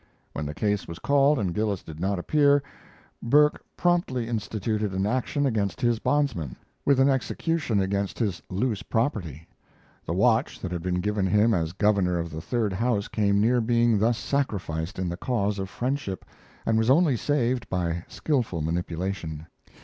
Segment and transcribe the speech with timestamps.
[0.33, 2.63] When the case was called and Gillis did not appear,
[3.21, 9.47] Burke promptly instituted an action against his bondsman, with an execution against his loose property.
[10.07, 13.61] The watch that had been given him as Governor of the Third House came near
[13.61, 16.25] being thus sacrificed in the cause of friendship,
[16.65, 19.45] and was only saved by skilful manipulation.